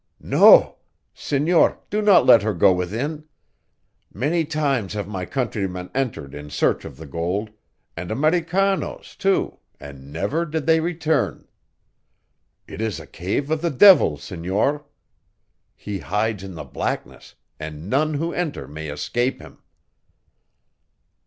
"No! 0.23 0.77
Senor, 1.13 1.77
do 1.91 2.01
not 2.01 2.25
let 2.25 2.41
her 2.41 2.55
go 2.55 2.73
within! 2.73 3.25
Many 4.11 4.45
times 4.45 4.93
have 4.95 5.07
my 5.07 5.25
countrymen 5.27 5.91
entered 5.93 6.33
in 6.33 6.49
search 6.49 6.85
of 6.85 6.97
the 6.97 7.05
gold, 7.05 7.51
and 7.95 8.09
americanos, 8.09 9.15
too, 9.15 9.59
and 9.79 10.11
never 10.11 10.43
did 10.43 10.65
they 10.65 10.79
return. 10.79 11.47
It 12.67 12.81
is 12.81 12.99
a 12.99 13.05
cave 13.05 13.51
of 13.51 13.61
the 13.61 13.69
devil, 13.69 14.17
senor. 14.17 14.85
He 15.75 15.99
hides 15.99 16.43
in 16.43 16.55
the 16.55 16.63
blackness 16.63 17.35
and 17.59 17.87
none 17.87 18.15
who 18.15 18.33
enter 18.33 18.67
may 18.67 18.87
escape 18.89 19.39
him." 19.39 19.59